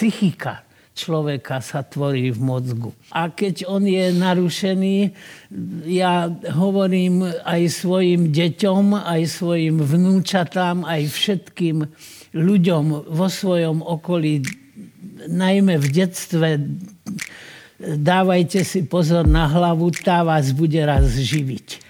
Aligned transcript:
psychika 0.00 0.64
človeka 0.96 1.60
sa 1.60 1.84
tvorí 1.84 2.32
v 2.32 2.40
mozgu. 2.40 2.90
A 3.12 3.28
keď 3.28 3.68
on 3.68 3.84
je 3.84 4.16
narušený, 4.16 4.96
ja 5.84 6.32
hovorím 6.56 7.28
aj 7.44 7.62
svojim 7.68 8.32
deťom, 8.32 8.96
aj 8.96 9.22
svojim 9.28 9.76
vnúčatám, 9.80 10.88
aj 10.88 11.04
všetkým 11.04 11.84
ľuďom 12.32 12.84
vo 13.12 13.28
svojom 13.28 13.84
okolí, 13.84 14.40
najmä 15.28 15.76
v 15.76 15.86
detstve, 15.92 16.48
dávajte 17.80 18.64
si 18.64 18.88
pozor 18.88 19.28
na 19.28 19.52
hlavu, 19.52 19.92
tá 20.00 20.24
vás 20.24 20.52
bude 20.56 20.80
raz 20.80 21.12
živiť. 21.12 21.89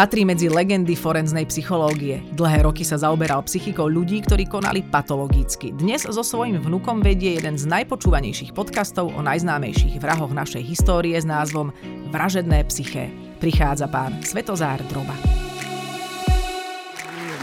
Patrí 0.00 0.24
medzi 0.24 0.48
legendy 0.48 0.96
forenznej 0.96 1.44
psychológie. 1.52 2.24
Dlhé 2.32 2.64
roky 2.64 2.88
sa 2.88 2.96
zaoberal 2.96 3.44
psychikou 3.44 3.84
ľudí, 3.84 4.24
ktorí 4.24 4.48
konali 4.48 4.80
patologicky. 4.80 5.76
Dnes 5.76 6.08
so 6.08 6.24
svojím 6.24 6.56
vnukom 6.56 7.04
vedie 7.04 7.36
jeden 7.36 7.60
z 7.60 7.68
najpočúvanejších 7.68 8.56
podcastov 8.56 9.12
o 9.12 9.20
najznámejších 9.20 10.00
vrahoch 10.00 10.32
našej 10.32 10.64
histórie 10.64 11.20
s 11.20 11.28
názvom 11.28 11.68
Vražedné 12.16 12.64
psyché. 12.72 13.12
Prichádza 13.44 13.92
pán 13.92 14.24
Svetozár 14.24 14.80
Droba. 14.88 15.12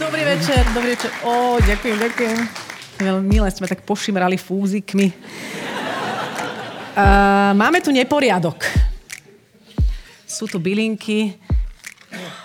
Dobrý 0.01 0.25
večer, 0.25 0.65
dobrý 0.73 0.97
večer. 0.97 1.13
Ó, 1.29 1.61
ďakujem, 1.61 1.97
ďakujem. 2.09 2.37
Milé 3.21 3.53
sme 3.53 3.69
tak 3.69 3.85
pošimrali 3.85 4.41
fúzikmi. 4.41 5.13
Uh, 6.97 7.53
máme 7.53 7.77
tu 7.77 7.93
neporiadok. 7.93 8.57
Sú 10.25 10.49
tu 10.49 10.57
bylinky, 10.57 11.37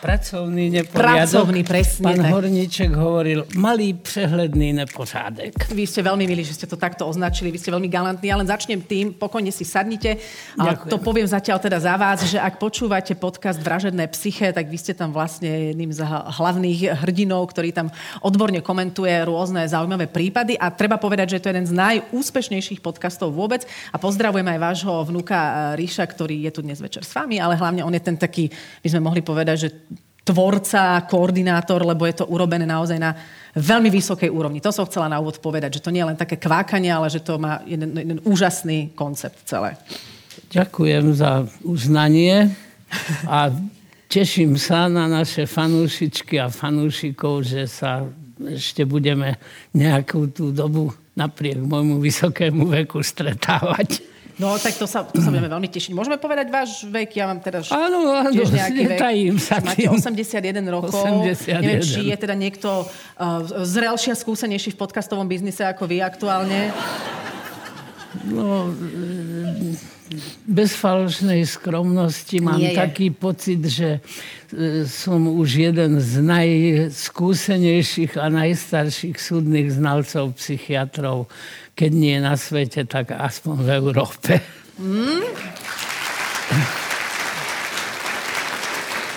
Pracovný 0.02 0.82
neporiadok. 0.82 1.30
Pracovný, 1.30 1.62
presne. 1.62 2.10
Pán 2.10 2.26
tak. 2.26 2.34
Horníček 2.34 2.90
hovoril, 2.90 3.46
malý 3.54 3.94
prehledný 3.94 4.74
nepořádek. 4.82 5.70
Vy 5.70 5.86
ste 5.86 6.02
veľmi 6.02 6.26
milí, 6.26 6.42
že 6.42 6.58
ste 6.58 6.66
to 6.66 6.74
takto 6.74 7.06
označili, 7.06 7.54
vy 7.54 7.62
ste 7.62 7.70
veľmi 7.70 7.86
galantní, 7.86 8.26
ale 8.34 8.42
začnem 8.42 8.82
tým, 8.82 9.14
pokojne 9.14 9.54
si 9.54 9.62
sadnite. 9.62 10.18
Ďakujem. 10.58 10.90
to 10.90 10.98
poviem 10.98 11.28
zatiaľ 11.30 11.62
teda 11.62 11.78
za 11.78 11.94
vás, 11.94 12.18
že 12.26 12.34
ak 12.34 12.58
počúvate 12.58 13.14
podcast 13.14 13.62
Vražedné 13.62 14.10
psyché, 14.10 14.50
tak 14.50 14.66
vy 14.66 14.74
ste 14.74 14.90
tam 14.90 15.14
vlastne 15.14 15.70
jedným 15.70 15.94
z 15.94 16.02
hlavných 16.10 16.98
hrdinov, 17.06 17.54
ktorý 17.54 17.70
tam 17.70 17.86
odborne 18.26 18.58
komentuje 18.58 19.14
rôzne 19.22 19.62
zaujímavé 19.70 20.10
prípady 20.10 20.58
a 20.58 20.74
treba 20.74 20.98
povedať, 20.98 21.30
že 21.30 21.36
je 21.38 21.44
to 21.46 21.52
jeden 21.54 21.66
z 21.70 21.78
najúspešnejších 21.78 22.82
podcastov 22.82 23.30
vôbec 23.30 23.62
a 23.94 24.02
pozdravujem 24.02 24.50
aj 24.50 24.58
vášho 24.58 24.94
vnuka 25.06 25.38
eh, 25.38 25.78
Ríša, 25.78 26.02
ktorý 26.10 26.42
je 26.42 26.50
tu 26.50 26.66
dnes 26.66 26.82
večer 26.82 27.06
s 27.06 27.14
vami, 27.14 27.38
ale 27.38 27.54
hlavne 27.54 27.86
on 27.86 27.94
je 27.94 28.02
ten 28.02 28.18
taký, 28.18 28.50
by 28.82 28.88
sme 28.90 29.06
mohli 29.06 29.22
povedať, 29.22 29.56
že 29.62 29.70
tvorca, 30.22 31.02
koordinátor, 31.10 31.82
lebo 31.82 32.06
je 32.06 32.22
to 32.22 32.30
urobené 32.30 32.62
naozaj 32.62 32.98
na 32.98 33.10
veľmi 33.58 33.90
vysokej 33.90 34.30
úrovni. 34.30 34.62
To 34.62 34.70
som 34.70 34.86
chcela 34.86 35.10
na 35.10 35.18
úvod 35.18 35.42
povedať, 35.42 35.78
že 35.78 35.84
to 35.84 35.90
nie 35.90 36.00
je 36.00 36.10
len 36.14 36.18
také 36.18 36.38
kvákanie, 36.38 36.88
ale 36.94 37.10
že 37.10 37.20
to 37.20 37.36
má 37.42 37.60
jeden, 37.66 37.90
jeden 37.92 38.18
úžasný 38.22 38.94
koncept 38.94 39.42
celé. 39.44 39.74
Ďakujem 40.54 41.12
za 41.12 41.44
uznanie 41.66 42.54
a 43.26 43.50
teším 44.08 44.56
sa 44.56 44.86
na 44.86 45.10
naše 45.10 45.44
fanúšičky 45.48 46.38
a 46.38 46.52
fanúšikov, 46.52 47.44
že 47.44 47.66
sa 47.66 48.06
ešte 48.42 48.86
budeme 48.86 49.36
nejakú 49.74 50.30
tú 50.30 50.54
dobu 50.54 50.94
napriek 51.12 51.60
môjmu 51.60 52.00
vysokému 52.00 52.68
veku 52.68 53.04
stretávať. 53.04 54.11
No, 54.42 54.58
tak 54.58 54.74
to 54.74 54.90
sa, 54.90 55.06
to 55.06 55.22
sa 55.22 55.30
budeme 55.30 55.46
veľmi 55.46 55.70
tešiť. 55.70 55.94
Môžeme 55.94 56.18
povedať 56.18 56.50
váš 56.50 56.82
vek? 56.82 57.14
Ja 57.14 57.30
mám 57.30 57.38
teraz 57.38 57.70
Áno, 57.70 58.10
áno, 58.10 58.34
tiež 58.34 58.50
nejaký 58.50 58.90
vek. 58.90 58.98
sa 59.38 59.62
Máte 59.62 59.86
tým. 59.86 59.94
81 59.94 60.66
rokov. 60.66 60.98
81. 60.98 61.62
Neviem, 61.62 61.82
či 61.86 62.10
je 62.10 62.16
teda 62.18 62.34
niekto 62.34 62.82
uh, 62.82 63.46
zrelší 63.62 64.10
a 64.10 64.16
skúsenejší 64.18 64.74
v 64.74 64.78
podcastovom 64.82 65.30
biznise 65.30 65.62
ako 65.62 65.86
vy 65.86 66.02
aktuálne. 66.02 66.74
No, 68.26 68.74
bez 70.46 70.74
falošnej 70.76 71.46
skromnosti 71.46 72.40
mám 72.40 72.58
Nie 72.58 72.72
je. 72.72 72.80
taký 72.80 73.10
pocit, 73.10 73.60
že 73.64 73.98
e, 74.52 74.84
som 74.88 75.26
už 75.28 75.72
jeden 75.72 76.00
z 76.00 76.12
najskúsenejších 76.22 78.16
a 78.18 78.28
najstarších 78.30 79.16
súdnych 79.18 79.72
znalcov 79.74 80.36
psychiatrov, 80.38 81.28
keď 81.74 81.90
nie 81.90 82.16
na 82.20 82.36
svete, 82.36 82.84
tak 82.84 83.12
aspoň 83.12 83.56
v 83.62 83.68
Európe. 83.76 84.32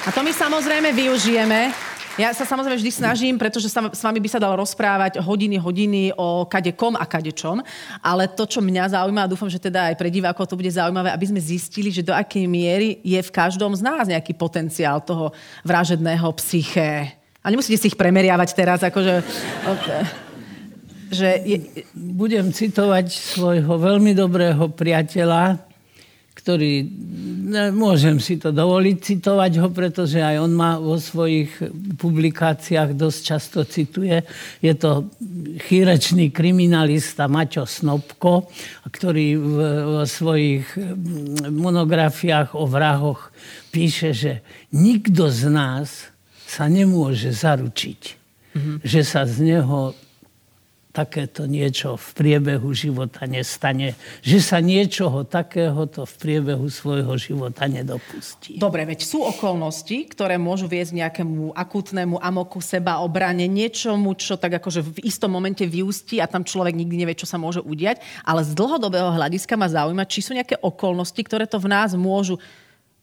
A 0.06 0.09
to 0.13 0.22
my 0.22 0.31
samozrejme 0.31 0.94
využijeme. 0.94 1.84
Ja 2.16 2.31
sa 2.31 2.48
samozrejme 2.48 2.80
vždy 2.80 2.92
snažím, 2.96 3.36
pretože 3.36 3.68
sa, 3.68 3.92
s 3.92 4.00
vami 4.00 4.24
by 4.24 4.30
sa 4.31 4.40
dalo 4.40 4.56
rozprávať 4.64 5.20
hodiny, 5.20 5.59
hodiny 5.59 6.16
o 6.16 6.48
kade 6.48 6.72
kom 6.72 6.96
a 6.96 7.03
kade 7.03 7.36
čom. 7.36 7.59
Ale 8.00 8.31
to, 8.31 8.48
čo 8.48 8.64
mňa 8.64 8.96
zaujíma, 8.96 9.28
a 9.28 9.31
dúfam, 9.31 9.52
že 9.52 9.59
teda 9.59 9.92
aj 9.92 10.00
pre 10.00 10.08
divákov 10.08 10.48
to 10.48 10.56
bude 10.56 10.72
zaujímavé, 10.72 11.12
aby 11.12 11.28
sme 11.28 11.44
zistili, 11.44 11.92
že 11.92 12.08
do 12.08 12.16
akej 12.16 12.48
miery 12.48 13.04
je 13.04 13.20
v 13.20 13.34
každom 13.36 13.75
z 13.75 13.84
nás 13.84 14.08
nejaký 14.08 14.31
potenciál 14.31 15.04
toho 15.04 15.36
vražedného 15.68 16.24
psyché. 16.40 17.20
A 17.44 17.52
nemusíte 17.52 17.75
si 17.84 17.92
ich 17.92 18.00
premeriavať 18.00 18.50
teraz, 18.56 18.80
akože... 18.80 19.14
Že 21.12 21.30
je, 21.44 21.58
Budem 21.94 22.48
citovať 22.56 23.12
svojho 23.12 23.75
veľmi 23.75 24.16
dobrého 24.16 24.72
priateľa, 24.72 25.59
ktorý, 26.35 26.84
ne, 27.47 27.72
môžem 27.72 28.19
si 28.19 28.35
to 28.35 28.51
dovoliť 28.51 28.97
citovať 29.00 29.51
ho, 29.63 29.68
pretože 29.72 30.19
aj 30.19 30.44
on 30.44 30.51
ma 30.51 30.75
vo 30.75 31.00
svojich 31.00 31.72
publikáciách 31.96 32.91
dosť 32.91 33.19
často 33.23 33.59
cituje. 33.63 34.19
Je 34.59 34.74
to 34.75 35.09
chýrečný 35.66 36.35
kriminalista 36.35 37.31
Maťo 37.31 37.63
Snopko, 37.63 38.51
ktorý 38.91 39.28
v, 39.40 39.57
vo 39.95 40.03
svojich 40.03 40.75
mm, 40.75 41.56
monografiách 41.56 42.53
o 42.59 42.68
vrahoch 42.68 43.31
píše, 43.72 44.12
že 44.12 44.44
nikto 44.75 45.31
z 45.31 45.47
nás 45.47 46.12
sa 46.45 46.68
nemôže 46.68 47.31
zaručiť, 47.31 48.01
že 48.84 49.01
sa 49.03 49.28
z 49.28 49.56
neho 49.56 49.95
takéto 50.95 51.44
niečo 51.44 52.00
v 52.00 52.07
priebehu 52.16 52.72
života 52.72 53.28
nestane, 53.28 54.00
že 54.23 54.39
sa 54.39 54.63
niečoho 54.63 55.28
takéhoto 55.28 56.07
v 56.07 56.13
priebehu 56.16 56.72
svojho 56.72 57.11
života 57.19 57.67
nedopustí. 57.67 58.56
Dobre, 58.56 58.88
veď 58.88 59.03
sú 59.03 59.19
okolnosti, 59.28 60.07
ktoré 60.07 60.39
môžu 60.39 60.72
viesť 60.72 60.95
nejakému 60.95 61.51
akútnemu 61.51 62.16
amoku 62.23 62.63
seba 62.63 63.03
obrane, 63.03 63.44
niečomu, 63.51 64.16
čo 64.16 64.39
tak 64.39 64.56
akože 64.63 64.79
v 64.95 64.97
istom 65.03 65.35
momente 65.35 65.67
vyústi 65.67 66.23
a 66.23 66.31
tam 66.31 66.47
človek 66.47 66.72
nikdy 66.72 67.03
nevie, 67.03 67.19
čo 67.19 67.27
sa 67.27 67.35
môže 67.35 67.59
udiať. 67.59 68.00
Ale 68.23 68.47
z 68.47 68.56
dlhodobého 68.56 69.12
hľadiska 69.12 69.59
ma 69.59 69.67
zaujíma, 69.67 70.07
či 70.07 70.23
sú 70.23 70.31
nejaké 70.31 70.56
okolnosti, 70.63 71.19
ktoré 71.19 71.44
to 71.44 71.59
v 71.59 71.67
nás 71.67 71.91
môžu 71.91 72.39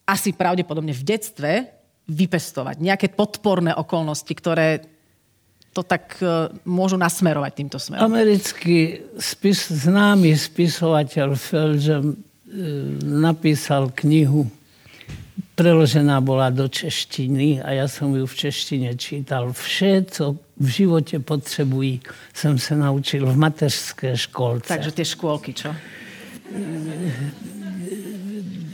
asi 0.09 0.33
pravdepodobne 0.33 0.91
v 0.91 1.05
detstve 1.05 1.51
vypestovať. 2.09 2.83
Nejaké 2.83 3.07
podporné 3.13 3.71
okolnosti, 3.71 4.33
ktoré 4.33 4.83
to 5.73 5.81
tak 5.81 6.21
e, 6.21 6.53
môžu 6.69 6.95
nasmerovať 7.01 7.51
týmto 7.57 7.77
smerom. 7.81 8.05
Americký 8.05 9.01
spis, 9.17 9.73
známy 9.73 10.37
spisovateľ 10.37 11.33
Felžem 11.33 12.13
e, 12.13 12.15
napísal 13.01 13.89
knihu, 13.97 14.45
preložená 15.57 16.21
bola 16.21 16.53
do 16.53 16.69
češtiny 16.69 17.61
a 17.65 17.73
ja 17.83 17.85
som 17.89 18.13
ju 18.13 18.25
v 18.29 18.35
češtine 18.37 18.93
čítal. 18.97 19.49
Vše, 19.53 20.05
co 20.13 20.37
v 20.57 20.67
živote 20.69 21.17
potřebují, 21.19 22.01
som 22.33 22.61
sa 22.61 22.77
naučil 22.77 23.25
v 23.25 23.37
mateřské 23.37 24.17
školce. 24.17 24.69
Takže 24.69 24.91
tie 24.93 25.05
škôlky, 25.05 25.51
čo? 25.53 25.73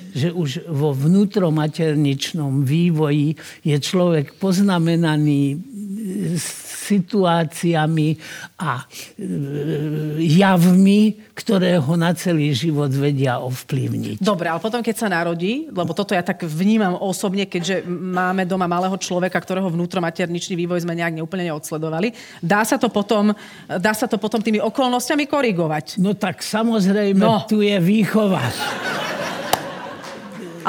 že 0.10 0.36
už 0.36 0.68
vo 0.68 0.92
vnútromaterničnom 0.92 2.66
vývoji 2.66 3.40
je 3.64 3.78
človek 3.80 4.36
poznamenaný 4.36 5.56
situáciami 6.90 8.10
a 8.60 8.82
e, 8.82 9.26
javmi, 10.26 11.32
ktoré 11.38 11.78
ho 11.80 11.94
na 11.96 12.12
celý 12.18 12.52
život 12.52 12.90
vedia 12.92 13.40
ovplyvniť. 13.40 14.20
Dobre, 14.20 14.50
ale 14.50 14.60
potom, 14.60 14.82
keď 14.84 14.96
sa 14.98 15.08
narodí, 15.08 15.70
lebo 15.70 15.94
toto 15.94 16.12
ja 16.18 16.26
tak 16.26 16.44
vnímam 16.44 16.98
osobne, 16.98 17.46
keďže 17.46 17.86
máme 17.88 18.44
doma 18.44 18.66
malého 18.66 18.98
človeka, 18.98 19.40
ktorého 19.40 19.70
vnútromaterničný 19.70 20.58
vývoj 20.58 20.84
sme 20.84 20.98
nejak 20.98 21.16
neúplne 21.22 21.48
neodsledovali, 21.48 22.12
dá 22.44 22.66
sa 22.66 22.76
to 22.76 22.90
potom, 22.92 23.32
dá 23.70 23.94
sa 23.96 24.10
to 24.10 24.18
potom 24.18 24.42
tými 24.42 24.60
okolnostiami 24.60 25.30
korigovať. 25.30 26.02
No 26.02 26.18
tak 26.18 26.42
samozrejme, 26.44 27.22
No. 27.22 27.46
tu 27.46 27.62
je 27.62 27.78
výchova. 27.80 28.42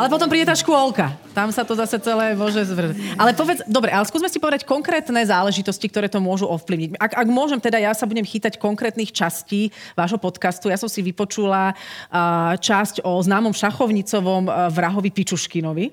Ale 0.00 0.08
potom 0.08 0.32
príde 0.32 0.48
tá 0.48 0.56
škôlka. 0.56 1.12
Tam 1.36 1.52
sa 1.52 1.60
to 1.60 1.76
zase 1.76 2.00
celé 2.00 2.32
môže 2.32 2.64
zvrť. 2.64 3.20
Ale 3.20 3.36
povedz, 3.36 3.60
dobre, 3.68 3.92
ale 3.92 4.08
skúsme 4.08 4.32
si 4.32 4.40
povedať 4.40 4.64
konkrétne 4.64 5.20
záležitosti, 5.20 5.92
ktoré 5.92 6.08
to 6.08 6.24
môžu 6.24 6.48
ovplyvniť. 6.48 6.96
Ak, 6.96 7.12
ak 7.20 7.28
môžem, 7.28 7.60
teda 7.60 7.76
ja 7.76 7.92
sa 7.92 8.08
budem 8.08 8.24
chytať 8.24 8.56
konkrétnych 8.56 9.12
častí 9.12 9.68
vášho 9.92 10.16
podcastu. 10.16 10.72
Ja 10.72 10.80
som 10.80 10.88
si 10.88 11.04
vypočula 11.04 11.76
uh, 11.76 12.56
časť 12.56 13.04
o 13.04 13.20
známom 13.20 13.52
šachovnicovom 13.52 14.48
uh, 14.48 14.72
vrahovi 14.72 15.12
Pičuškinovi, 15.12 15.92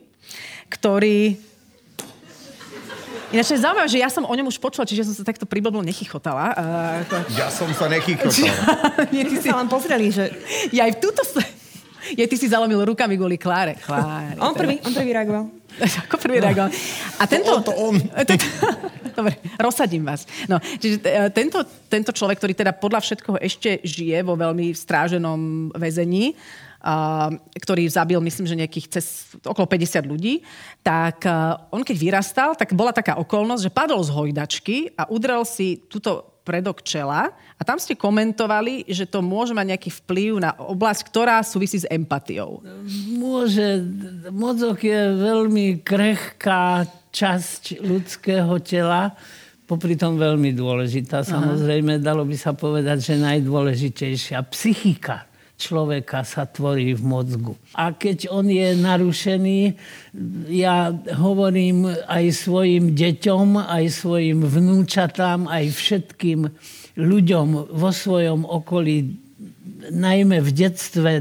ktorý 0.72 1.36
Ináč 3.28 3.52
je 3.52 3.60
zaujímavé, 3.60 3.92
že 3.92 4.00
ja 4.00 4.08
som 4.08 4.24
o 4.24 4.32
ňom 4.32 4.48
už 4.48 4.56
počula, 4.56 4.88
čiže 4.88 5.04
som 5.04 5.12
sa 5.12 5.28
takto 5.28 5.44
priblblo 5.44 5.84
nechychotala. 5.84 6.56
Uh, 6.56 7.04
ako... 7.04 7.16
Ja 7.36 7.52
som 7.52 7.68
sa 7.76 7.92
nechychotala. 7.92 8.56
Nie, 9.12 9.28
ty 9.28 9.36
si 9.36 9.52
sa 9.52 9.60
len 9.60 9.68
pozreli, 9.68 10.16
že... 10.16 10.32
Ja 10.72 10.88
aj 10.88 10.96
v 10.96 11.00
túto... 11.04 11.22
Je, 12.16 12.24
ty 12.24 12.36
si 12.40 12.48
zalomil 12.48 12.80
rukami 12.86 13.20
kvôli 13.20 13.36
Kláre. 13.36 13.76
Kláre 13.82 14.38
on, 14.40 14.54
prvý, 14.56 14.80
on 14.86 14.94
prvý 14.94 15.12
reagoval. 15.12 15.46
Ako 16.08 16.16
prvý 16.22 16.40
no. 16.40 16.44
reagoval. 16.48 16.72
A 17.20 17.24
tento... 17.28 17.52
To 17.66 17.74
on. 17.76 17.96
Tento, 18.30 18.48
dobre, 19.18 19.34
rozsadím 19.58 20.06
vás. 20.06 20.30
No, 20.46 20.62
čiže 20.62 21.02
e, 21.02 21.34
tento, 21.34 21.66
tento 21.90 22.14
človek, 22.14 22.38
ktorý 22.38 22.54
teda 22.54 22.72
podľa 22.78 23.02
všetkoho 23.02 23.38
ešte 23.42 23.82
žije 23.82 24.22
vo 24.22 24.38
veľmi 24.38 24.72
stráženom 24.78 25.74
väzení, 25.74 26.38
uh, 26.86 27.34
ktorý 27.58 27.90
zabil, 27.90 28.20
myslím, 28.22 28.46
že 28.46 28.60
nejakých 28.62 28.88
cez 29.00 29.06
okolo 29.42 29.66
50 29.66 30.06
ľudí, 30.06 30.46
tak 30.86 31.26
uh, 31.26 31.58
on 31.74 31.82
keď 31.82 31.98
vyrastal, 31.98 32.50
tak 32.54 32.78
bola 32.78 32.94
taká 32.94 33.18
okolnosť, 33.18 33.64
že 33.66 33.72
padol 33.74 34.02
z 34.06 34.14
hojdačky 34.14 34.78
a 34.94 35.10
udrel 35.10 35.42
si 35.48 35.82
túto 35.90 36.37
predok 36.48 36.80
čela 36.80 37.36
a 37.60 37.62
tam 37.68 37.76
ste 37.76 38.00
komentovali, 38.00 38.88
že 38.88 39.04
to 39.04 39.20
môže 39.20 39.52
mať 39.52 39.76
nejaký 39.76 39.92
vplyv 40.00 40.32
na 40.40 40.56
oblasť, 40.56 41.12
ktorá 41.12 41.44
súvisí 41.44 41.84
s 41.84 41.90
empatiou. 41.92 42.64
Môže. 43.20 43.84
Mozog 44.32 44.80
je 44.80 45.02
veľmi 45.20 45.84
krehká 45.84 46.88
časť 47.12 47.84
ľudského 47.84 48.56
tela, 48.64 49.12
popri 49.68 50.00
tom 50.00 50.16
veľmi 50.16 50.56
dôležitá. 50.56 51.28
Samozrejme, 51.28 52.00
dalo 52.00 52.24
by 52.24 52.38
sa 52.40 52.56
povedať, 52.56 53.04
že 53.04 53.14
najdôležitejšia. 53.20 54.40
Psychika 54.48 55.27
človeka 55.58 56.22
sa 56.22 56.46
tvorí 56.46 56.94
v 56.94 57.02
mozgu. 57.02 57.54
A 57.74 57.90
keď 57.90 58.30
on 58.30 58.46
je 58.46 58.78
narušený, 58.78 59.60
ja 60.54 60.94
hovorím 61.18 61.90
aj 62.06 62.26
svojim 62.32 62.94
deťom, 62.94 63.58
aj 63.58 63.86
svojim 63.90 64.46
vnúčatám, 64.46 65.50
aj 65.50 65.66
všetkým 65.74 66.46
ľuďom 66.94 67.74
vo 67.74 67.90
svojom 67.90 68.46
okolí, 68.46 69.18
najmä 69.90 70.46
v 70.46 70.50
detstve, 70.54 71.12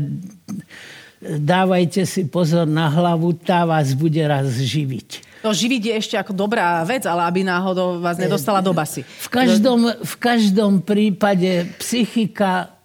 dávajte 1.25 2.05
si 2.05 2.29
pozor 2.29 2.69
na 2.69 2.93
hlavu, 2.93 3.33
tá 3.41 3.65
vás 3.65 3.97
bude 3.97 4.21
raz 4.21 4.53
živiť. 4.53 5.41
No 5.41 5.55
živiť 5.55 5.83
je 5.89 5.93
ešte 5.97 6.17
ako 6.19 6.37
dobrá 6.37 6.83
vec, 6.85 7.07
ale 7.09 7.25
aby 7.25 7.47
náhodou 7.47 8.03
vás 8.03 8.19
nedostala 8.21 8.61
do 8.61 8.75
basy. 8.75 9.07
V 9.07 9.29
každom, 9.31 9.95
v 9.95 10.15
každom 10.19 10.83
prípade 10.83 11.71
psychika 11.79 12.76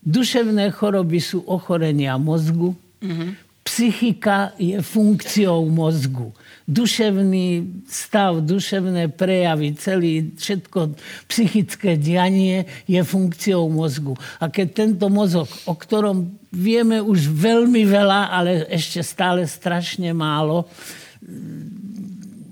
Duševné 0.00 0.72
choroby 0.72 1.20
sú 1.20 1.44
ochorenia 1.44 2.16
mozgu. 2.16 2.72
Mm-hmm. 3.04 3.30
Psychika 3.60 4.56
je 4.56 4.80
funkciou 4.80 5.68
mozgu. 5.68 6.32
Duševný 6.64 7.68
stav, 7.84 8.40
duševné 8.40 9.12
prejavy, 9.12 9.76
celý, 9.76 10.32
všetko 10.34 10.96
psychické 11.28 12.00
dianie 12.00 12.64
je 12.88 13.00
funkciou 13.04 13.68
mozgu. 13.68 14.16
A 14.40 14.48
keď 14.48 14.66
tento 14.72 15.06
mozog, 15.12 15.46
o 15.68 15.76
ktorom 15.76 16.40
vieme 16.48 16.98
už 17.04 17.28
veľmi 17.30 17.84
veľa, 17.84 18.32
ale 18.32 18.64
ešte 18.72 19.04
stále 19.04 19.44
strašne 19.44 20.10
málo, 20.16 20.66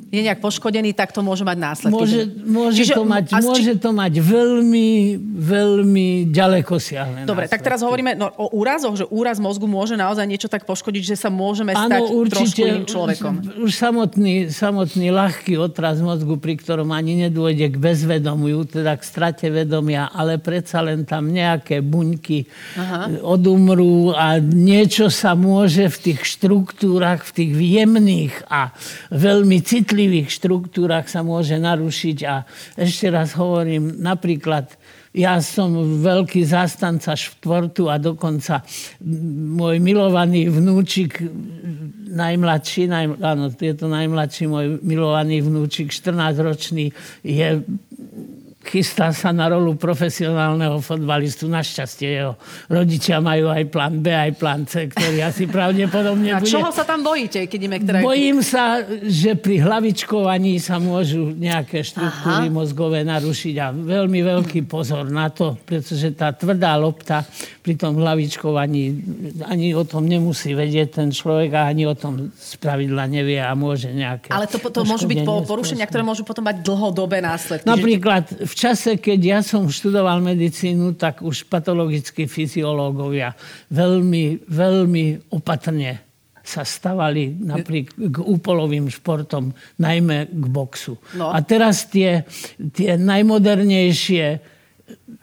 je 0.09 0.25
nejak 0.25 0.41
poškodený, 0.41 0.97
tak 0.97 1.13
to 1.13 1.21
môže 1.21 1.45
mať 1.45 1.59
následky. 1.61 1.93
Môže, 1.93 2.21
môže, 2.49 2.81
Čiže, 2.81 2.95
to, 2.97 3.05
mať, 3.05 3.25
či... 3.29 3.45
môže 3.45 3.73
to 3.77 3.91
mať 3.93 4.13
veľmi, 4.25 4.89
veľmi 5.37 6.09
ďaleko 6.33 6.81
siahle 6.81 7.29
Dobre, 7.29 7.45
následky. 7.45 7.53
tak 7.53 7.61
teraz 7.61 7.85
hovoríme 7.85 8.17
no, 8.17 8.33
o 8.41 8.57
úrazoch, 8.57 8.97
že 8.97 9.05
úraz 9.13 9.37
mozgu 9.37 9.69
môže 9.69 10.01
naozaj 10.01 10.25
niečo 10.25 10.49
tak 10.49 10.65
poškodiť, 10.65 11.13
že 11.13 11.17
sa 11.21 11.29
môžeme 11.29 11.77
ano, 11.77 11.93
stať 11.93 12.03
určite, 12.09 12.41
trošku 12.41 12.61
iným 12.65 12.87
človekom. 12.89 13.33
Už, 13.61 13.69
už 13.69 13.73
samotný, 13.77 14.35
samotný 14.49 15.13
ľahký 15.13 15.61
otraz 15.61 16.01
mozgu, 16.01 16.41
pri 16.41 16.57
ktorom 16.57 16.89
ani 16.89 17.29
nedôjde 17.29 17.69
k 17.69 17.77
bezvedomiu, 17.77 18.65
teda 18.65 18.97
k 18.97 19.03
strate 19.05 19.53
vedomia, 19.53 20.09
ale 20.09 20.41
predsa 20.41 20.81
len 20.81 21.05
tam 21.05 21.29
nejaké 21.29 21.85
buňky 21.85 22.49
Aha. 22.81 23.21
odumrú 23.29 24.17
a 24.17 24.41
niečo 24.41 25.13
sa 25.13 25.37
môže 25.37 25.85
v 25.93 25.97
tých 26.01 26.21
štruktúrach, 26.25 27.29
v 27.29 27.45
tých 27.45 27.53
jemných 27.53 28.35
a 28.49 28.73
veľmi 29.13 29.61
citlivých 29.61 29.98
citlivých 29.99 30.31
štruktúrach 30.31 31.11
sa 31.11 31.27
môže 31.27 31.59
narušiť. 31.59 32.19
A 32.31 32.47
ešte 32.79 33.11
raz 33.11 33.35
hovorím, 33.35 33.99
napríklad 33.99 34.71
ja 35.11 35.43
som 35.43 35.75
veľký 35.99 36.47
zástanca 36.47 37.19
športu 37.19 37.91
a 37.91 37.99
dokonca 37.99 38.63
môj 39.59 39.83
milovaný 39.83 40.47
vnúčik, 40.47 41.19
najmladší, 42.15 42.87
naj, 42.87 43.07
áno, 43.19 43.51
je 43.51 43.75
to 43.75 43.91
najmladší 43.91 44.47
môj 44.47 44.79
milovaný 44.87 45.43
vnúčik, 45.43 45.91
14-ročný, 45.91 46.95
je 47.27 47.49
chystá 48.69 49.09
sa 49.17 49.33
na 49.33 49.49
rolu 49.49 49.75
profesionálneho 49.81 50.77
fotbalistu. 50.85 51.49
Našťastie 51.49 52.09
jeho 52.21 52.37
rodičia 52.69 53.19
majú 53.25 53.49
aj 53.49 53.65
plán 53.73 54.05
B, 54.05 54.13
aj 54.13 54.33
plán 54.37 54.69
C, 54.69 54.93
ktorý 54.93 55.25
asi 55.25 55.49
pravdepodobne 55.49 56.31
A 56.37 56.45
bude... 56.45 56.53
čoho 56.53 56.69
sa 56.69 56.85
tam 56.85 57.01
bojíte, 57.01 57.49
keď 57.49 57.59
ideme 57.59 57.81
ktoré... 57.81 57.99
Bojím 58.05 58.45
sa, 58.45 58.85
že 59.09 59.33
pri 59.41 59.65
hlavičkovaní 59.65 60.61
sa 60.61 60.77
môžu 60.77 61.33
nejaké 61.33 61.81
štruktúry 61.81 62.53
Aha. 62.53 62.53
mozgové 62.53 63.01
narušiť 63.09 63.55
a 63.65 63.73
veľmi 63.73 64.21
veľký 64.21 64.69
pozor 64.69 65.09
na 65.09 65.33
to, 65.33 65.57
pretože 65.65 66.13
tá 66.13 66.37
tvrdá 66.37 66.77
lopta 66.77 67.25
pri 67.65 67.75
tom 67.81 67.97
hlavičkovaní 67.97 68.83
ani 69.49 69.73
o 69.73 69.85
tom 69.89 70.05
nemusí 70.05 70.53
vedieť 70.53 71.01
ten 71.01 71.09
človek 71.09 71.57
a 71.57 71.69
ani 71.73 71.89
o 71.89 71.97
tom 71.97 72.29
spravidla 72.37 73.09
nevie 73.09 73.41
a 73.41 73.53
môže 73.57 73.89
nejaké... 73.89 74.29
Ale 74.29 74.45
to, 74.45 74.61
to 74.61 74.85
môžu 74.85 75.09
byť 75.09 75.25
porušenia, 75.25 75.89
ktoré 75.89 76.05
môžu 76.05 76.25
potom 76.29 76.45
mať 76.45 76.61
dlhodobé 76.61 77.25
následky. 77.25 77.65
Napríklad 77.65 78.25
v 78.45 78.55
čase, 78.59 78.99
keď 78.99 79.21
ja 79.23 79.39
som 79.47 79.71
študoval 79.71 80.19
medicínu, 80.19 80.99
tak 80.99 81.23
už 81.23 81.47
patologickí 81.47 82.27
fyziológovia 82.27 83.39
veľmi, 83.71 84.51
veľmi 84.51 85.31
opatrne 85.31 86.03
sa 86.49 86.65
stavali 86.65 87.37
napríklad 87.45 88.09
k 88.09 88.17
úpolovým 88.25 88.89
športom, 88.89 89.53
najmä 89.77 90.33
k 90.33 90.45
boxu. 90.49 90.97
No. 91.13 91.29
A 91.29 91.45
teraz 91.45 91.85
tie, 91.93 92.25
tie 92.73 92.97
najmodernejšie 92.97 94.57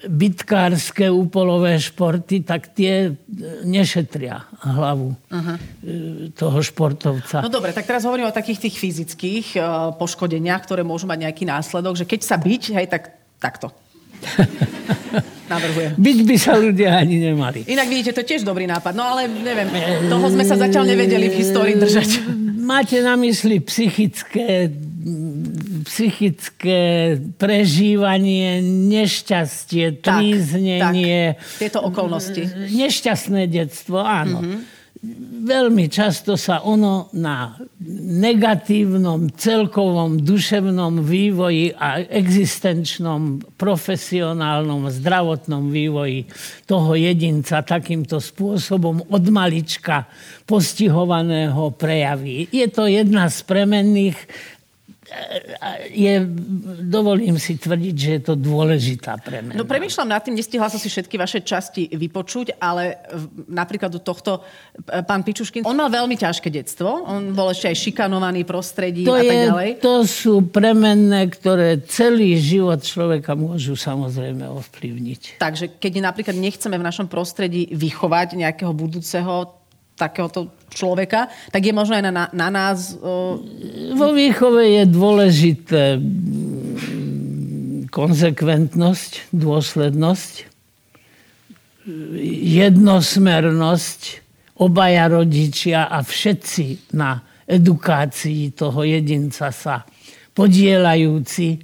bitkárske 0.05 1.09
úpolové 1.09 1.81
športy, 1.81 2.45
tak 2.45 2.77
tie 2.77 3.17
nešetria 3.65 4.45
hlavu. 4.61 5.17
E, 5.33 6.29
toho 6.37 6.61
športovca. 6.61 7.41
No 7.41 7.49
dobre, 7.49 7.73
tak 7.73 7.89
teraz 7.89 8.05
hovorím 8.05 8.29
o 8.29 8.35
takých 8.35 8.69
tých 8.69 8.75
fyzických 8.77 9.47
uh, 9.57 9.95
poškodeniach, 9.97 10.61
ktoré 10.67 10.85
môžu 10.85 11.09
mať 11.09 11.25
nejaký 11.25 11.49
následok, 11.49 11.97
že 11.97 12.05
keď 12.05 12.21
sa 12.21 12.37
byť, 12.37 12.63
hej, 12.77 12.85
tak 12.91 13.14
takto. 13.39 13.71
Navrhujem. 15.51 15.93
Byť 15.93 16.19
by 16.25 16.35
sa 16.41 16.57
ľudia 16.57 16.97
ani 16.97 17.21
nemali. 17.21 17.69
Inak 17.69 17.85
vidíte, 17.85 18.17
to 18.17 18.25
je 18.25 18.29
tiež 18.35 18.41
dobrý 18.41 18.65
nápad. 18.65 18.97
No 18.97 19.05
ale 19.05 19.29
neviem, 19.29 19.69
toho 20.09 20.25
sme 20.33 20.41
sa 20.41 20.57
zatiaľ 20.57 20.89
nevedeli 20.89 21.29
v 21.29 21.35
histórii 21.37 21.77
držať. 21.77 22.25
Máte 22.71 22.97
na 23.05 23.13
mysli 23.21 23.61
psychické 23.61 24.73
psychické 25.85 27.13
prežívanie, 27.37 28.57
nešťastie, 28.89 30.01
tríznenie. 30.01 31.37
Tak, 31.37 31.45
tak. 31.45 31.59
Tieto 31.61 31.79
okolnosti. 31.85 32.41
Nešťastné 32.73 33.45
detstvo, 33.45 34.01
áno. 34.01 34.41
Mm-hmm 34.41 34.73
veľmi 35.45 35.85
často 35.87 36.33
sa 36.33 36.65
ono 36.65 37.13
na 37.13 37.53
negatívnom 38.19 39.29
celkovom 39.37 40.17
duševnom 40.25 41.05
vývoji 41.05 41.69
a 41.77 42.01
existenčnom, 42.01 43.53
profesionálnom, 43.53 44.89
zdravotnom 44.89 45.69
vývoji 45.69 46.25
toho 46.65 46.97
jedinca 46.97 47.61
takýmto 47.61 48.17
spôsobom 48.17 49.05
od 49.13 49.23
malička 49.29 50.09
postihovaného 50.49 51.73
prejaví. 51.77 52.49
Je 52.49 52.65
to 52.69 52.89
jedna 52.89 53.29
z 53.29 53.37
premenných 53.45 54.17
je, 55.93 56.13
dovolím 56.89 57.37
si 57.37 57.61
tvrdiť, 57.61 57.95
že 57.95 58.09
je 58.17 58.21
to 58.25 58.33
dôležitá 58.33 59.21
premena. 59.21 59.53
No 59.53 59.69
premýšľam 59.69 60.09
nad 60.09 60.21
tým, 60.25 60.33
nestihla 60.33 60.65
som 60.65 60.81
si 60.81 60.89
všetky 60.89 61.15
vaše 61.15 61.45
časti 61.45 61.93
vypočuť, 61.93 62.57
ale 62.57 62.97
napríklad 63.45 63.93
do 63.93 64.01
tohto 64.01 64.41
pán 65.05 65.21
Pičuškin, 65.21 65.61
on 65.61 65.77
mal 65.77 65.93
veľmi 65.93 66.17
ťažké 66.17 66.49
detstvo, 66.49 67.05
on 67.05 67.37
bol 67.37 67.53
ešte 67.53 67.69
aj 67.69 67.77
šikanovaný 67.77 68.49
prostredí 68.49 69.05
to 69.05 69.13
a 69.13 69.21
tak 69.21 69.29
je, 69.29 69.45
ďalej. 69.45 69.69
To 69.85 69.95
sú 70.05 70.33
premenné, 70.49 71.29
ktoré 71.29 71.85
celý 71.85 72.37
život 72.41 72.81
človeka 72.81 73.37
môžu 73.37 73.77
samozrejme 73.77 74.41
ovplyvniť. 74.41 75.37
Takže 75.37 75.77
keď 75.77 76.01
napríklad 76.01 76.33
nechceme 76.33 76.81
v 76.81 76.87
našom 76.87 77.05
prostredí 77.05 77.69
vychovať 77.69 78.37
nejakého 78.41 78.73
budúceho 78.73 79.64
takéhoto 79.95 80.51
človeka, 80.69 81.31
tak 81.49 81.63
je 81.63 81.73
možno 81.73 81.95
aj 81.95 82.03
na, 82.11 82.27
na, 82.35 82.47
nás... 82.51 82.99
Uh... 82.99 83.39
Vo 83.95 84.11
výchove 84.11 84.83
je 84.83 84.83
dôležité 84.85 85.97
konsekventnosť, 87.89 89.31
dôslednosť, 89.31 90.33
jednosmernosť, 92.59 94.01
obaja 94.59 95.07
rodičia 95.07 95.87
a 95.87 96.03
všetci 96.03 96.91
na 96.95 97.23
edukácii 97.47 98.51
toho 98.51 98.83
jedinca 98.83 99.53
sa 99.53 99.85
podielajúci 100.35 101.47
e, 101.55 101.59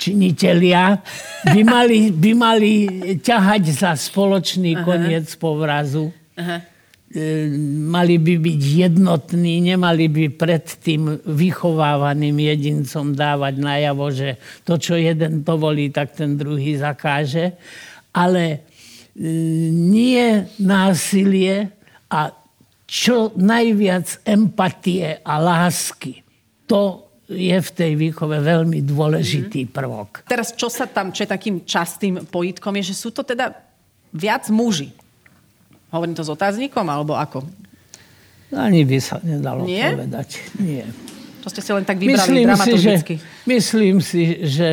činitelia 0.00 0.96
by 1.44 1.60
mali, 1.60 2.08
by 2.08 2.32
mali 2.32 2.72
ťahať 3.20 3.62
za 3.68 3.92
spoločný 3.92 4.80
Aha. 4.80 4.84
koniec 4.88 5.28
povrazu. 5.36 6.08
Aha. 6.40 6.64
E, 7.10 7.50
mali 7.90 8.16
by 8.16 8.34
byť 8.40 8.62
jednotní, 8.88 9.60
nemali 9.60 10.08
by 10.08 10.24
pred 10.32 10.64
tým 10.80 11.20
vychovávaným 11.26 12.38
jedincom 12.38 13.12
dávať 13.12 13.54
najavo, 13.60 14.06
že 14.08 14.40
to, 14.64 14.80
čo 14.80 14.96
jeden 14.96 15.44
dovolí, 15.44 15.92
tak 15.92 16.16
ten 16.16 16.40
druhý 16.40 16.80
zakáže. 16.80 17.60
Ale 18.16 18.44
e, 18.48 18.58
nie 19.74 20.48
násilie 20.62 21.68
a 22.08 22.32
čo 22.90 23.34
najviac 23.34 24.22
empatie 24.26 25.18
a 25.22 25.34
lásky. 25.38 26.22
To 26.70 27.09
je 27.30 27.58
v 27.62 27.70
tej 27.70 27.92
výchove 27.94 28.42
veľmi 28.42 28.82
dôležitý 28.82 29.70
mm. 29.70 29.72
prvok. 29.72 30.26
Teraz, 30.26 30.50
čo 30.50 30.66
sa 30.66 30.90
tam, 30.90 31.14
čo 31.14 31.22
je 31.22 31.30
takým 31.30 31.62
častým 31.62 32.26
pojitkom, 32.26 32.74
je, 32.82 32.90
že 32.90 32.96
sú 32.98 33.14
to 33.14 33.22
teda 33.22 33.54
viac 34.10 34.50
muži. 34.50 34.90
Hovorím 35.94 36.18
to 36.18 36.26
s 36.26 36.30
otáznikom, 36.30 36.82
alebo 36.90 37.14
ako? 37.14 37.46
Ani 38.50 38.82
by 38.82 38.98
sa 38.98 39.22
nedalo 39.22 39.62
Nie? 39.62 39.94
povedať. 39.94 40.42
Nie. 40.58 40.86
To 41.40 41.48
ste 41.48 41.62
si 41.62 41.70
len 41.70 41.86
tak 41.86 42.02
vybrali 42.02 42.18
myslím 42.18 42.46
dramaturgicky. 42.50 43.14
Si, 43.16 43.22
že, 43.22 43.46
myslím 43.46 43.96
si, 44.02 44.22
že... 44.50 44.68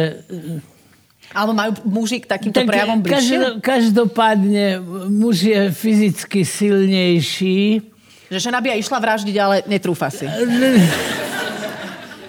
Alebo 1.29 1.53
majú 1.53 1.71
muži 1.85 2.17
k 2.23 2.25
takýmto 2.25 2.57
tak 2.57 2.67
prejavom 2.67 2.99
bližšie? 3.05 3.61
Každopádne 3.61 4.81
muž 5.13 5.45
je 5.45 5.61
fyzicky 5.69 6.41
silnejší. 6.41 7.85
Že 8.33 8.39
žena 8.49 8.59
by 8.59 8.75
aj 8.75 8.79
išla 8.81 8.97
vraždiť, 8.97 9.35
ale 9.37 9.55
netrúfa 9.69 10.09
si. 10.09 10.25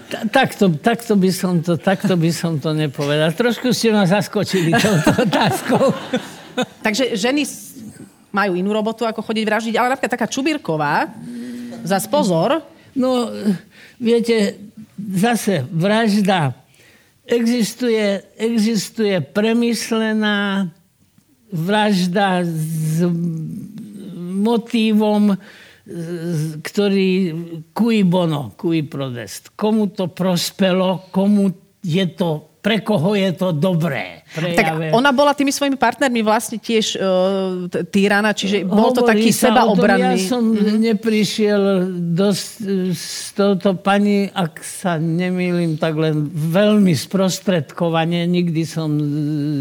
Takto, 0.08 0.72
takto, 0.80 1.12
by 1.20 1.28
som 1.28 1.60
to, 1.60 1.76
takto 1.76 2.16
by 2.16 2.32
som 2.32 2.56
to 2.56 2.72
nepovedal. 2.72 3.28
Trošku 3.28 3.76
ste 3.76 3.92
ma 3.92 4.08
zaskočili 4.08 4.72
touto 4.72 5.12
otázkou. 5.28 5.92
Takže 6.80 7.12
ženy 7.12 7.44
majú 8.32 8.56
inú 8.56 8.72
robotu, 8.72 9.04
ako 9.04 9.20
chodiť 9.20 9.44
vraždiť, 9.44 9.74
ale 9.76 9.92
napríklad 9.92 10.14
taká 10.16 10.26
Čubírková, 10.28 11.12
za 11.84 11.98
pozor. 12.08 12.64
No, 12.96 13.28
viete, 14.00 14.56
zase 14.96 15.68
vražda. 15.68 16.56
Existuje, 17.28 18.24
existuje 18.40 19.20
premyslená 19.20 20.72
vražda 21.52 22.40
s 22.44 23.04
motívom 24.16 25.36
ktorý 26.62 27.10
cui 27.72 28.04
bono, 28.04 28.52
cui 28.60 28.84
prodest. 28.84 29.56
Komu 29.56 29.88
to 29.88 30.12
prospelo, 30.12 31.08
komu 31.08 31.48
je 31.80 32.04
to 32.12 32.57
pre 32.68 32.84
koho 32.84 33.16
je 33.16 33.32
to 33.32 33.56
dobré. 33.56 34.20
Prejave. 34.28 34.92
Tak 34.92 34.92
ona 34.92 35.08
bola 35.08 35.32
tými 35.32 35.48
svojimi 35.48 35.80
partnermi 35.80 36.20
vlastne 36.20 36.60
tiež 36.60 37.00
uh, 37.00 37.64
týrana, 37.88 38.36
čiže 38.36 38.60
bol 38.68 38.92
to 38.92 39.00
taký 39.00 39.32
sebaobranný. 39.32 40.20
Ja 40.20 40.36
som 40.36 40.52
mm-hmm. 40.52 40.76
neprišiel 40.92 41.62
dosť 42.12 42.48
s 42.92 43.32
touto 43.32 43.72
pani, 43.80 44.28
ak 44.28 44.60
sa 44.60 45.00
nemýlim, 45.00 45.80
tak 45.80 45.96
len 45.96 46.28
veľmi 46.28 46.92
sprostredkovane. 46.92 48.28
Nikdy 48.28 48.62
som 48.68 48.92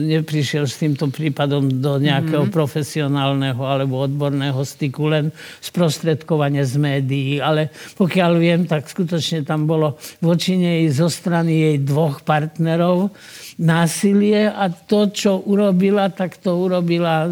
neprišiel 0.04 0.68
s 0.68 0.76
týmto 0.76 1.08
prípadom 1.08 1.80
do 1.80 2.04
nejakého 2.04 2.44
mm-hmm. 2.44 2.60
profesionálneho 2.60 3.64
alebo 3.64 4.04
odborného 4.04 4.60
styku, 4.68 5.08
len 5.08 5.32
sprostredkovanie 5.64 6.68
z 6.68 6.76
médií. 6.76 7.40
Ale 7.40 7.72
pokiaľ 7.96 8.32
viem, 8.36 8.68
tak 8.68 8.92
skutočne 8.92 9.48
tam 9.48 9.64
bolo 9.64 9.96
voči 10.20 10.60
nej 10.60 10.92
zo 10.92 11.08
strany 11.08 11.72
jej 11.72 11.78
dvoch 11.80 12.28
partnerov 12.28 12.97
partnerov 12.98 13.56
násilie 13.58 14.46
a 14.46 14.70
to, 14.70 15.10
čo 15.10 15.42
urobila, 15.42 16.14
tak 16.14 16.38
to 16.38 16.54
urobila, 16.58 17.26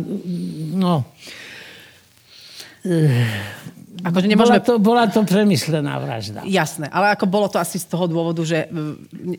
no... 0.73 1.05
Akože 4.05 4.29
nemôžeme... 4.29 4.61
bola, 4.61 4.61
to, 4.61 4.73
bola 4.77 5.05
to 5.09 5.21
premyslená 5.25 5.97
vražda. 5.97 6.45
Jasné, 6.45 6.89
ale 6.93 7.13
ako 7.17 7.25
bolo 7.25 7.49
to 7.49 7.57
asi 7.57 7.81
z 7.81 7.89
toho 7.89 8.05
dôvodu, 8.05 8.41
že 8.45 8.69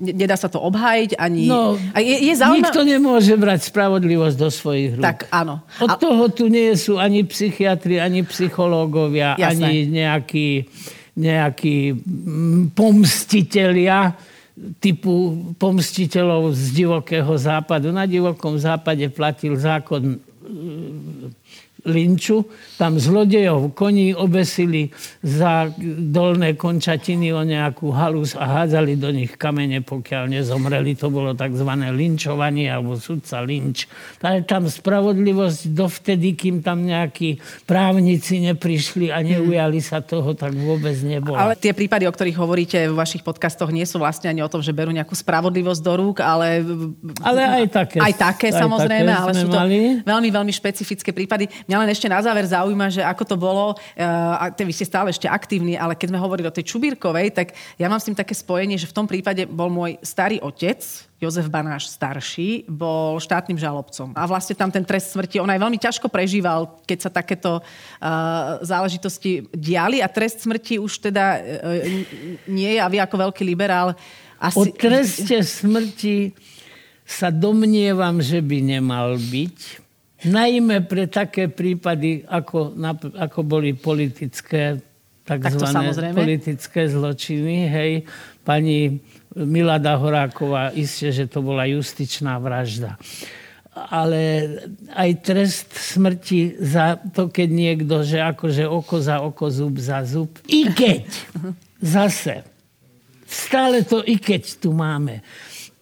nedá 0.02 0.34
sa 0.34 0.50
to 0.50 0.58
obhájiť 0.62 1.18
ani... 1.18 1.46
No, 1.46 1.78
a 1.94 1.98
je, 2.02 2.16
je 2.26 2.34
zaujímavé... 2.34 2.70
Nikto 2.70 2.82
nemôže 2.82 3.34
brať 3.38 3.70
spravodlivosť 3.70 4.36
do 4.38 4.48
svojich 4.50 4.98
rúk. 4.98 5.06
Tak 5.06 5.30
áno. 5.30 5.62
Od 5.78 5.90
a... 5.90 5.98
toho 5.98 6.30
tu 6.34 6.50
nie 6.50 6.74
sú 6.74 6.98
ani 6.98 7.22
psychiatri, 7.22 8.02
ani 8.02 8.26
psychológovia, 8.26 9.38
Jasné. 9.38 9.54
ani 9.62 9.74
nejakí, 9.86 10.48
nejakí 11.14 11.78
pomstitelia 12.74 14.18
typu 14.80 15.36
pomstiteľov 15.60 16.56
z 16.56 16.64
divokého 16.72 17.32
západu. 17.36 17.92
Na 17.92 18.08
divokom 18.08 18.56
západe 18.56 19.04
platil 19.12 19.56
zákon 19.56 20.16
linču. 21.86 22.44
Tam 22.76 22.98
zlodejov 23.00 23.72
koní 23.72 24.12
obesili 24.12 24.92
za 25.22 25.70
dolné 26.12 26.58
končatiny 26.58 27.32
o 27.32 27.40
nejakú 27.46 27.94
halus 27.94 28.36
a 28.36 28.44
hádzali 28.60 28.98
do 28.98 29.08
nich 29.14 29.38
kamene, 29.38 29.80
pokiaľ 29.80 30.28
nezomreli. 30.34 30.98
To 31.00 31.08
bolo 31.08 31.32
tzv. 31.32 31.70
linčovanie 31.94 32.68
alebo 32.68 32.98
sudca 32.98 33.40
linč. 33.40 33.86
Ale 34.20 34.42
tam 34.44 34.66
spravodlivosť 34.66 35.70
dovtedy, 35.70 36.34
kým 36.34 36.60
tam 36.60 36.82
nejakí 36.84 37.38
právnici 37.64 38.42
neprišli 38.42 39.14
a 39.14 39.22
neujali 39.22 39.78
sa 39.78 40.02
toho, 40.02 40.34
tak 40.34 40.52
vôbec 40.52 40.98
nebolo. 41.06 41.38
Ale 41.38 41.54
tie 41.54 41.70
prípady, 41.70 42.10
o 42.10 42.12
ktorých 42.12 42.36
hovoríte 42.36 42.78
v 42.90 42.94
vašich 42.94 43.22
podcastoch, 43.22 43.70
nie 43.70 43.86
sú 43.86 44.02
vlastne 44.02 44.28
ani 44.28 44.42
o 44.42 44.50
tom, 44.50 44.60
že 44.60 44.74
berú 44.74 44.90
nejakú 44.90 45.14
spravodlivosť 45.14 45.80
do 45.80 45.92
rúk, 45.94 46.16
ale... 46.20 46.60
Ale 47.22 47.62
aj 47.62 47.64
také. 47.70 47.98
Aj 48.02 48.14
také, 48.14 48.48
aj 48.50 48.60
samozrejme, 48.66 49.12
také 49.12 49.22
ale 49.22 49.32
sú 49.38 49.48
to 49.48 49.58
mali. 49.58 49.78
veľmi, 50.02 50.28
veľmi 50.34 50.52
špecifické 50.52 51.10
prípady. 51.14 51.46
Mňa 51.70 51.75
Mňa 51.76 51.84
len 51.84 51.92
ešte 51.92 52.08
na 52.08 52.24
záver 52.24 52.48
zaujíma, 52.48 52.88
že 52.88 53.04
ako 53.04 53.24
to 53.28 53.36
bolo, 53.36 53.76
eh, 53.76 54.08
a 54.08 54.48
vy 54.48 54.72
ste 54.72 54.88
stále 54.88 55.12
ešte 55.12 55.28
aktívni, 55.28 55.76
ale 55.76 55.92
keď 55.92 56.08
sme 56.08 56.24
hovorili 56.24 56.48
o 56.48 56.56
tej 56.56 56.72
Čubírkovej, 56.72 57.36
tak 57.36 57.52
ja 57.76 57.92
mám 57.92 58.00
s 58.00 58.08
tým 58.08 58.16
také 58.16 58.32
spojenie, 58.32 58.80
že 58.80 58.88
v 58.88 58.96
tom 58.96 59.04
prípade 59.04 59.44
bol 59.44 59.68
môj 59.68 60.00
starý 60.00 60.40
otec, 60.40 60.80
Jozef 61.20 61.52
Banáš 61.52 61.92
starší, 61.92 62.64
bol 62.64 63.20
štátnym 63.20 63.60
žalobcom. 63.60 64.16
A 64.16 64.24
vlastne 64.24 64.56
tam 64.56 64.72
ten 64.72 64.88
trest 64.88 65.12
smrti, 65.12 65.36
on 65.36 65.52
aj 65.52 65.60
veľmi 65.60 65.76
ťažko 65.76 66.08
prežíval, 66.08 66.80
keď 66.88 66.98
sa 67.08 67.10
takéto 67.12 67.60
uh, 67.60 68.60
záležitosti 68.64 69.44
diali 69.52 70.00
a 70.00 70.08
trest 70.08 70.44
smrti 70.48 70.80
už 70.80 71.12
teda 71.12 71.40
uh, 71.40 71.84
nie 72.48 72.72
je 72.76 72.80
a 72.80 72.88
vy 72.88 73.04
ako 73.04 73.28
veľký 73.28 73.44
liberál 73.44 73.92
asi... 74.40 74.60
O 74.60 74.64
treste 74.72 75.40
smrti 75.44 76.36
sa 77.04 77.32
domnievam, 77.32 78.20
že 78.20 78.40
by 78.40 78.76
nemal 78.76 79.16
byť 79.16 79.85
Najmä 80.26 80.82
pre 80.90 81.06
také 81.06 81.46
prípady, 81.46 82.26
ako, 82.26 82.74
ako 83.14 83.40
boli 83.46 83.78
politické, 83.78 84.78
takzvané 85.22 85.94
tak 85.94 86.14
politické 86.18 86.90
zločiny. 86.90 87.70
Hej, 87.70 87.92
pani 88.42 88.98
Milada 89.38 89.94
Horáková, 89.94 90.74
isté, 90.74 91.14
že 91.14 91.30
to 91.30 91.46
bola 91.46 91.68
justičná 91.70 92.42
vražda. 92.42 92.98
Ale 93.76 94.48
aj 94.96 95.10
trest 95.20 95.68
smrti 95.76 96.56
za 96.56 96.96
to, 97.12 97.28
keď 97.28 97.48
niekto, 97.52 98.00
že 98.02 98.24
akože 98.24 98.64
oko 98.64 98.96
za 98.98 99.20
oko, 99.20 99.52
zub 99.52 99.76
za 99.76 100.00
zub. 100.08 100.32
I 100.48 100.72
keď 100.72 101.04
zase, 101.84 102.40
stále 103.28 103.84
to 103.84 104.00
i 104.00 104.16
keď 104.16 104.42
tu 104.56 104.72
máme 104.72 105.20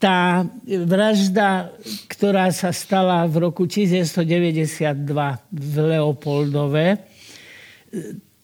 tá 0.04 0.44
vražda, 0.68 1.73
ktorá 2.12 2.52
sa 2.52 2.76
stala 2.76 3.25
v 3.25 3.49
roku 3.49 3.64
1992 3.64 5.00
v 5.49 5.75
Leopoldove, 5.80 7.00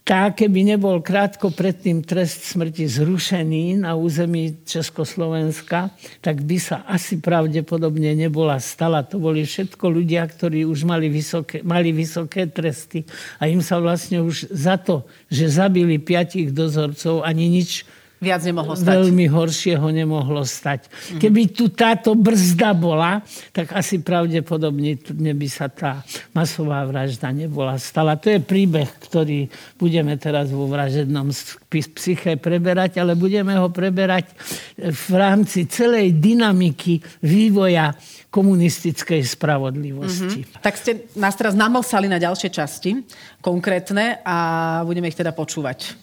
tá, 0.01 0.33
keby 0.33 0.73
nebol 0.73 1.05
krátko 1.05 1.53
predtým 1.53 2.01
trest 2.01 2.49
smrti 2.49 2.89
zrušený 2.89 3.85
na 3.85 3.93
území 3.93 4.65
Československa, 4.65 5.93
tak 6.25 6.41
by 6.49 6.57
sa 6.57 6.83
asi 6.89 7.21
pravdepodobne 7.21 8.17
nebola 8.17 8.57
stala. 8.57 9.05
To 9.05 9.21
boli 9.21 9.45
všetko 9.45 9.85
ľudia, 9.85 10.25
ktorí 10.25 10.65
už 10.65 10.89
mali 10.89 11.13
vysoké, 11.13 11.61
mali 11.61 11.93
vysoké 11.93 12.49
tresty 12.49 13.05
a 13.37 13.53
im 13.53 13.61
sa 13.61 13.77
vlastne 13.85 14.25
už 14.25 14.49
za 14.49 14.81
to, 14.81 15.05
že 15.29 15.53
zabili 15.53 16.01
piatich 16.01 16.57
dozorcov, 16.57 17.21
ani 17.21 17.53
nič 17.53 17.85
Viac 18.21 18.45
nemohlo 18.45 18.77
stať. 18.77 19.01
Veľmi 19.01 19.33
horšieho 19.33 19.89
nemohlo 19.89 20.45
stať. 20.45 20.93
Keby 21.17 21.57
tu 21.57 21.73
táto 21.73 22.13
brzda 22.13 22.77
bola, 22.77 23.25
tak 23.49 23.73
asi 23.73 24.05
pravdepodobne 24.05 25.01
by 25.33 25.49
sa 25.49 25.73
tá 25.73 26.05
masová 26.37 26.85
vražda 26.85 27.33
nebola 27.33 27.81
stala. 27.81 28.21
To 28.21 28.29
je 28.29 28.45
príbeh, 28.45 28.93
ktorý 29.09 29.49
budeme 29.81 30.21
teraz 30.21 30.53
vo 30.53 30.69
vražednom 30.69 31.33
psyche 31.73 32.37
preberať, 32.37 33.01
ale 33.01 33.17
budeme 33.17 33.57
ho 33.57 33.73
preberať 33.73 34.29
v 34.77 35.11
rámci 35.17 35.65
celej 35.65 36.21
dynamiky 36.21 37.01
vývoja 37.25 37.97
komunistickej 38.29 39.25
spravodlivosti. 39.25 40.45
Mm-hmm. 40.45 40.61
Tak 40.61 40.75
ste 40.77 41.09
nás 41.17 41.33
teraz 41.41 41.57
namlsali 41.57 42.05
na 42.05 42.21
ďalšie 42.21 42.53
časti, 42.53 43.01
konkrétne, 43.41 44.21
a 44.29 44.37
budeme 44.85 45.09
ich 45.09 45.17
teda 45.17 45.33
počúvať. 45.33 45.97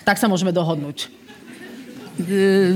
Tak 0.00 0.16
sa 0.16 0.32
môžeme 0.32 0.54
dohodnúť. 0.54 1.25
E, 2.16 2.72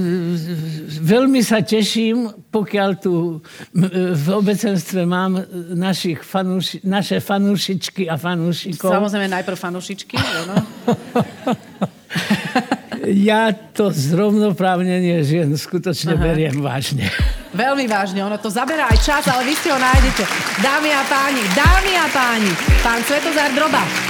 veľmi 1.01 1.41
sa 1.41 1.65
teším, 1.65 2.29
pokiaľ 2.53 2.91
tu 3.01 3.41
v 3.73 4.27
obecenstve 4.29 5.09
mám 5.09 5.41
našich 5.73 6.21
fanúši, 6.21 6.85
naše 6.85 7.25
fanúšičky 7.25 8.05
a 8.05 8.21
fanúšikov. 8.21 8.93
Samozrejme 8.93 9.33
najprv 9.33 9.57
fanúšičky. 9.57 10.15
No. 10.21 10.55
ja 13.31 13.57
to 13.57 13.89
zrovnoprávnenie 13.89 15.25
žien 15.25 15.49
skutočne 15.57 16.21
Aha. 16.21 16.23
beriem 16.23 16.61
vážne. 16.61 17.09
Veľmi 17.57 17.89
vážne, 17.89 18.21
ono 18.21 18.37
to 18.37 18.53
zaberá 18.53 18.93
aj 18.93 18.99
čas, 19.01 19.25
ale 19.25 19.49
vy 19.49 19.55
si 19.57 19.73
ho 19.73 19.79
nájdete. 19.81 20.23
Dámy 20.61 20.91
a 20.93 21.03
páni, 21.09 21.43
dámy 21.57 21.93
a 21.97 22.07
páni, 22.13 22.53
pán 22.85 23.01
Svetozár 23.09 23.51
Droba. 23.57 24.10